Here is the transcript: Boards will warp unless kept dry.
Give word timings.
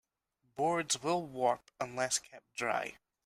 Boards 0.55 1.03
will 1.03 1.27
warp 1.27 1.69
unless 1.79 2.17
kept 2.17 2.55
dry. 2.55 2.97